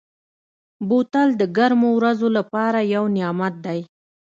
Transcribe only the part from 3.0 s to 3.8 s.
نعمت دی.